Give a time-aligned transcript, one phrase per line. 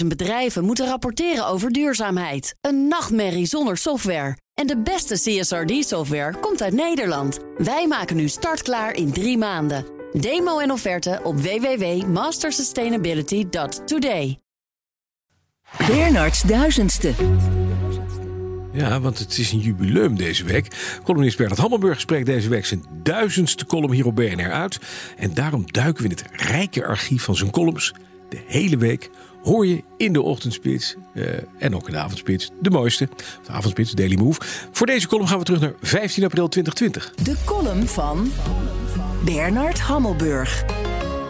[0.00, 2.54] 50.000 bedrijven moeten rapporteren over duurzaamheid.
[2.60, 4.36] Een nachtmerrie zonder software.
[4.54, 7.38] En de beste CSRD-software komt uit Nederland.
[7.56, 9.84] Wij maken nu startklaar in drie maanden.
[10.12, 14.38] Demo en offerte op www.mastersustainability.today.
[15.86, 17.12] Bernards duizendste.
[18.72, 20.98] Ja, want het is een jubileum deze week.
[21.04, 24.78] Columnist Bernard Hammelburg spreekt deze week zijn duizendste column hier op BNR uit.
[25.16, 27.94] En daarom duiken we in het rijke archief van zijn columns
[28.28, 29.10] de hele week
[29.46, 31.26] hoor je in de ochtendspits uh,
[31.58, 33.08] en ook in de avondspits de mooiste.
[33.46, 34.40] De avondspits, Daily Move.
[34.70, 37.24] Voor deze column gaan we terug naar 15 april 2020.
[37.24, 38.32] De column van
[39.24, 40.64] Bernard Hammelburg.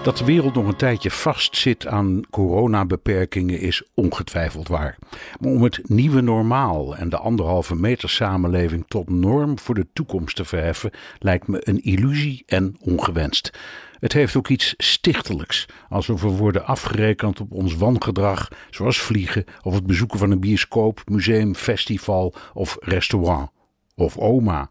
[0.02, 4.98] Dat de wereld nog een tijdje vastzit aan coronabeperkingen is ongetwijfeld waar.
[5.40, 10.36] Maar om het nieuwe normaal en de anderhalve meter samenleving tot norm voor de toekomst
[10.36, 13.50] te verheffen, lijkt me een illusie en ongewenst.
[13.98, 19.74] Het heeft ook iets stichtelijks, alsof we worden afgerekend op ons wangedrag, zoals vliegen of
[19.74, 23.50] het bezoeken van een bioscoop, museum, festival of restaurant.
[23.94, 24.70] Of oma,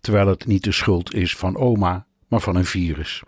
[0.00, 3.22] terwijl het niet de schuld is van oma, maar van een virus.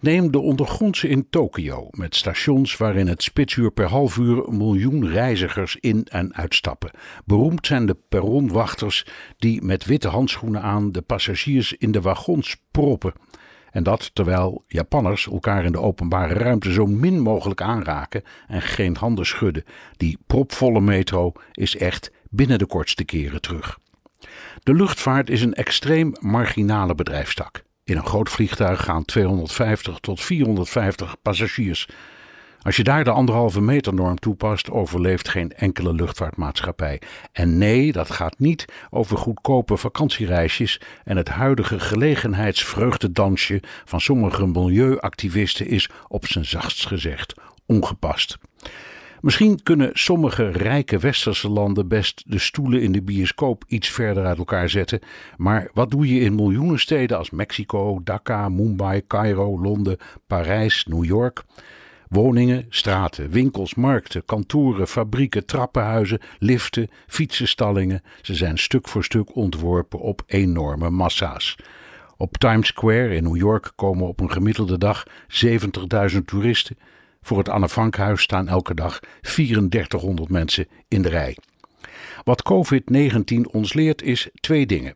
[0.00, 5.08] Neem de ondergrondse in Tokio, met stations waarin het spitsuur per half uur een miljoen
[5.08, 6.90] reizigers in en uitstappen.
[7.24, 9.06] Beroemd zijn de perronwachters
[9.38, 13.12] die met witte handschoenen aan de passagiers in de wagons proppen.
[13.76, 18.96] En dat terwijl Japanners elkaar in de openbare ruimte zo min mogelijk aanraken en geen
[18.96, 19.64] handen schudden.
[19.96, 23.78] Die propvolle metro is echt binnen de kortste keren terug.
[24.62, 27.62] De luchtvaart is een extreem marginale bedrijfstak.
[27.84, 31.88] In een groot vliegtuig gaan 250 tot 450 passagiers.
[32.66, 37.00] Als je daar de anderhalve meter norm toepast, overleeft geen enkele luchtvaartmaatschappij.
[37.32, 45.66] En nee, dat gaat niet over goedkope vakantiereisjes en het huidige gelegenheidsvreugdedansje van sommige milieuactivisten
[45.66, 47.34] is op zijn zachtst gezegd
[47.66, 48.38] ongepast.
[49.20, 54.38] Misschien kunnen sommige rijke westerse landen best de stoelen in de bioscoop iets verder uit
[54.38, 55.00] elkaar zetten,
[55.36, 59.96] maar wat doe je in miljoenen steden als Mexico, Dhaka, Mumbai, Cairo, Londen,
[60.26, 61.44] Parijs, New York?
[62.08, 68.02] Woningen, straten, winkels, markten, kantoren, fabrieken, trappenhuizen, liften, fietsenstallingen.
[68.22, 71.56] Ze zijn stuk voor stuk ontworpen op enorme massa's.
[72.16, 75.06] Op Times Square in New York komen op een gemiddelde dag
[76.12, 76.78] 70.000 toeristen.
[77.22, 81.36] Voor het Anne Frankhuis staan elke dag 3400 mensen in de rij.
[82.26, 84.94] Wat COVID-19 ons leert is twee dingen.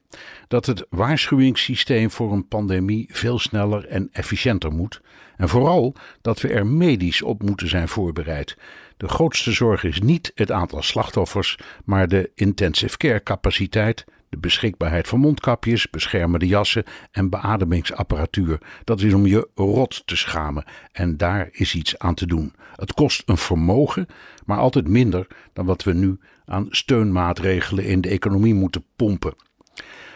[0.49, 5.01] Dat het waarschuwingssysteem voor een pandemie veel sneller en efficiënter moet.
[5.37, 8.57] En vooral dat we er medisch op moeten zijn voorbereid.
[8.97, 15.09] De grootste zorg is niet het aantal slachtoffers, maar de intensive care capaciteit, de beschikbaarheid
[15.09, 18.59] van mondkapjes, beschermende jassen en beademingsapparatuur.
[18.85, 20.65] Dat is om je rot te schamen.
[20.93, 22.55] En daar is iets aan te doen.
[22.75, 24.07] Het kost een vermogen,
[24.45, 29.35] maar altijd minder dan wat we nu aan steunmaatregelen in de economie moeten pompen.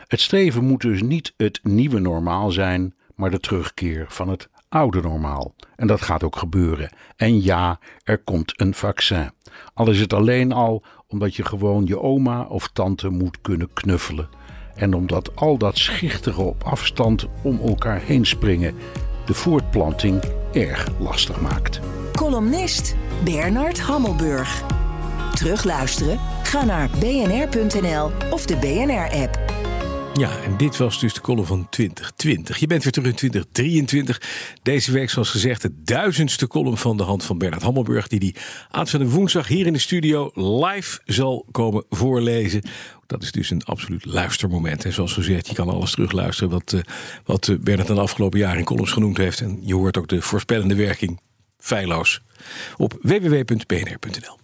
[0.07, 5.01] Het streven moet dus niet het nieuwe normaal zijn, maar de terugkeer van het oude
[5.01, 5.55] normaal.
[5.77, 6.91] En dat gaat ook gebeuren.
[7.17, 9.31] En ja, er komt een vaccin.
[9.75, 14.29] Al is het alleen al omdat je gewoon je oma of tante moet kunnen knuffelen.
[14.75, 18.75] En omdat al dat schichtige op afstand om elkaar heen springen
[19.27, 21.81] de voortplanting erg lastig maakt.
[22.13, 24.65] Columnist Bernard Hammelburg.
[25.35, 26.19] Terugluisteren?
[26.43, 29.44] Ga naar bnr.nl of de BNR-app.
[30.19, 32.59] Ja, en dit was dus de column van 2020.
[32.59, 34.21] Je bent weer terug in 2023.
[34.63, 38.09] Deze week, zoals gezegd, de duizendste column van de hand van Bernard Hammelburg.
[38.09, 38.35] Die die
[38.71, 42.63] aanstaande woensdag hier in de studio live zal komen voorlezen.
[43.07, 44.85] Dat is dus een absoluut luistermoment.
[44.85, 46.81] En zoals gezegd, je kan alles terugluisteren wat, uh,
[47.25, 49.41] wat eh, Bernard de afgelopen jaar in columns genoemd heeft.
[49.41, 51.21] En je hoort ook de voorspellende werking
[51.59, 52.21] feilloos
[52.77, 54.44] op www.bnr.nl.